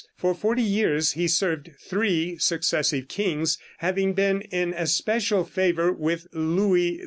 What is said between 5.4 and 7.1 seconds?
favor with Louis XI.